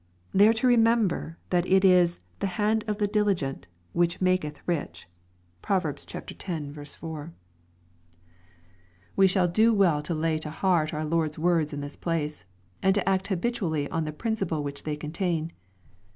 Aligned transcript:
They 0.33 0.47
are 0.47 0.53
to 0.53 0.65
remember 0.65 1.37
that 1.51 1.67
it 1.67 1.85
is" 1.85 2.17
the 2.39 2.47
hand 2.57 2.83
of 2.87 2.97
the 2.97 3.05
diligent 3.05 3.67
which 3.93 4.19
maketh 4.19 4.59
rich." 4.65 5.07
(Prov. 5.61 5.85
x 5.85 6.05
4.) 6.05 6.21
414 6.41 6.69
EXPOSITORY 6.81 7.13
THOUGHTS. 7.13 7.33
We 9.15 9.27
shall 9.27 9.47
do 9.47 9.71
well 9.75 10.01
to 10.01 10.15
lay 10.15 10.39
to 10.39 10.49
heart 10.49 10.91
our 10.91 11.05
Lord's 11.05 11.37
words 11.37 11.71
iii 11.71 11.81
this 11.81 11.97
place, 11.97 12.45
and 12.81 12.95
to 12.95 13.07
act 13.07 13.27
habitually 13.27 13.87
on 13.91 14.05
the 14.05 14.11
principle 14.11 14.63
which 14.63 14.85
they 14.85 14.95
contain. 14.95 15.51